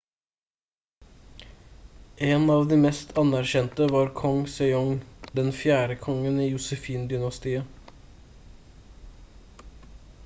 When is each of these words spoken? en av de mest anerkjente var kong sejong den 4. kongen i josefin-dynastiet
en 2.29 2.45
av 2.53 2.63
de 2.71 2.77
mest 2.85 3.13
anerkjente 3.23 3.87
var 3.91 4.09
kong 4.21 4.41
sejong 4.55 4.97
den 5.41 5.53
4. 5.61 5.95
kongen 6.07 6.39
i 6.39 6.49
josefin-dynastiet 6.51 7.63